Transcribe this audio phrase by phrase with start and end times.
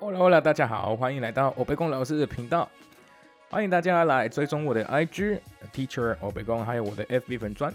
[0.00, 2.66] Hola，大家好，欢迎来到欧贝公老师的频道。
[3.50, 5.38] 欢迎大家来追踪我的 IG
[5.74, 7.70] Teacher 欧贝公，还有我的 FB 粉专，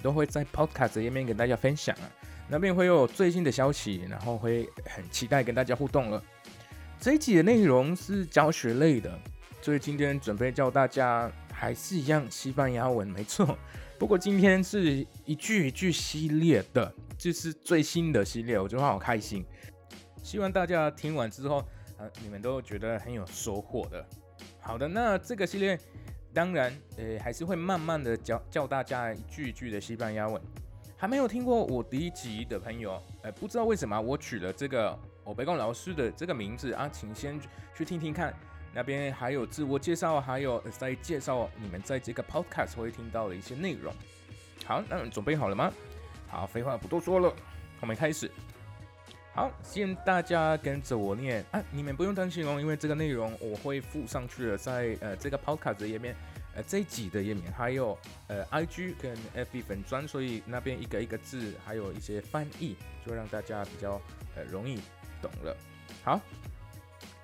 [0.00, 2.06] 都会在 Podcast 页面跟大家分享啊。
[2.48, 6.22] 那边会有最新的消息，然后会很期待跟大家互动了。
[7.00, 9.18] 这一集的内容是教学类的，
[9.60, 13.58] 所以今天准备教大家还是一样西班牙文，没错。
[13.98, 19.44] 不过今天是一句一句系列的，这是最新的系列，我觉得好开心。
[20.24, 21.62] 希望大家听完之后，
[21.98, 24.04] 呃，你们都觉得很有收获的。
[24.58, 25.78] 好的，那这个系列
[26.32, 30.40] 当然，呃，还是会慢慢的教教大家一句一句的西班牙文。
[30.96, 37.38] 还没有听过我第一集的朋友，呃，不知道为什么我取了这个欧贝贡老师的这个名字啊，请先
[37.76, 38.34] 去听听看，
[38.72, 43.92] 那边还有自我介绍，还有在介绍你们在这个 podcast 会听到的一些内容。
[44.64, 45.70] 好，那准备好了吗？
[46.26, 47.30] 好，废话不多说了，
[47.82, 48.30] 我们开始。
[49.34, 51.60] 好，先大家跟着我念啊！
[51.72, 56.14] 你们不用担心哦，因为这个内容我会附上去了，在呃这个 podcast 的页面，
[56.54, 64.00] 呃这一集的页面，还有呃 IG 跟 FB 粉专，所以那边一个一个字，还有一些翻译，就让大家比较
[64.36, 64.78] 呃容易
[65.20, 65.56] 懂了。
[66.04, 66.20] 好，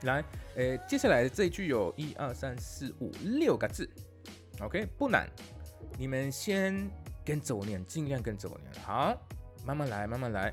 [0.03, 0.25] 来，
[0.56, 3.88] 呃接下来这一句有一二三四五六个字
[4.61, 5.28] ，OK 不难，
[5.97, 6.91] 你们先
[7.25, 8.83] 跟着我念，尽量跟着我念。
[8.83, 9.16] 好，
[9.64, 10.53] 慢慢来，慢慢来，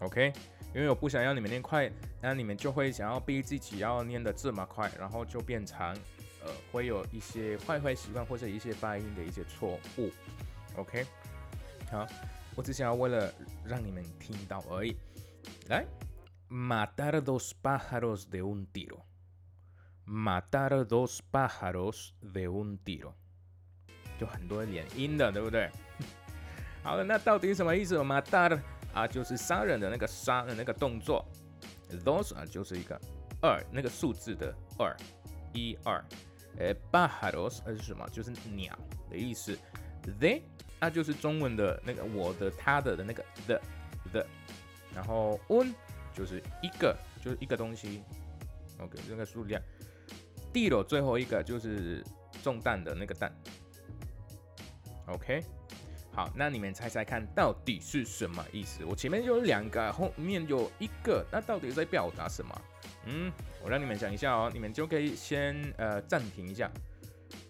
[0.00, 0.32] OK，
[0.74, 1.90] 因为我不想要你们念快，
[2.20, 5.86] 那你们就会想要逼自己要念的这么快，然后就变成
[6.42, 10.10] 呃会有一些坏坏习惯或者一些发音的一些错误。
[10.76, 11.04] OK，
[11.90, 12.06] 好，
[12.54, 13.32] 我只想要为了
[13.64, 14.96] 让你们听到而已，
[15.68, 15.84] 来。
[16.48, 19.04] Matar dos pájaros de un tiro.
[20.10, 23.12] matar dos pájaros de un tiro，
[24.18, 25.70] 就很多连音的，对不对？
[26.82, 28.58] 好了，那到底什么意思？matar
[28.94, 31.22] 啊，就是杀人的那个杀的那个动作
[32.02, 32.98] ；dos 啊，就是一个
[33.42, 34.96] 二那个数字的二，
[35.52, 36.02] 一二。
[36.56, 38.08] 呃，pájaros 是什么？
[38.08, 38.76] 就是鸟
[39.10, 39.58] 的意思。
[40.18, 40.40] they
[40.80, 43.60] 那就是中文的那个我的他的的那个 the
[44.10, 44.26] the，
[44.94, 45.74] 然后 un。
[46.14, 48.02] 就是一个，就是一个东西
[48.78, 49.60] ，OK，这个数量。
[50.52, 52.02] 地了最后一个就是
[52.42, 53.32] 中弹的那个弹
[55.06, 55.44] ，OK。
[56.10, 58.84] 好，那你们猜猜看到底是什么意思？
[58.84, 62.62] 我前面有两个，后面有一个，那到底在表达什么？
[63.04, 63.30] 嗯，
[63.62, 66.68] 我让你们想一下哦，你们就可以先呃暂停一下，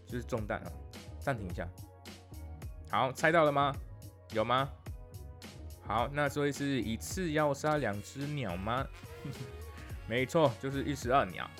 [0.07, 0.73] 就是中弹啊，
[1.19, 1.67] 暂停一下。
[2.91, 3.75] 好，猜到了吗？
[4.33, 4.69] 有吗？
[5.89, 8.87] 好，那所以是一次要杀两只鸟吗？
[10.07, 11.51] 没错，就是一石二鸟。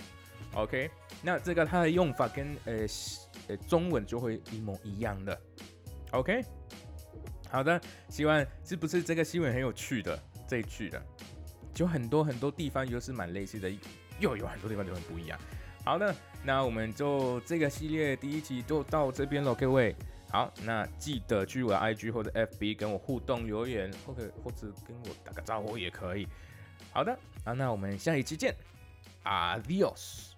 [0.53, 0.91] OK，
[1.23, 2.87] 那这个它的用法跟呃
[3.49, 5.41] 呃中文就会一模一样的。
[6.11, 6.45] OK，
[7.49, 7.81] 好的，
[8.11, 11.03] 希望是不是这个新闻很有趣的这一句的，
[11.73, 13.71] 就很多很多地方又是蛮类似的，
[14.21, 15.39] 又有很多地方就很不一样。
[15.87, 19.97] 好的，那我们就这个系列第一集就到这边了，各位。
[20.31, 26.29] 好，那记得去我的 IG 或者 FB 跟我互动留言，或者或者跟我打个招呼也可以。
[26.93, 28.55] 好的，啊，那我们下一期见
[29.25, 30.33] ，Adios。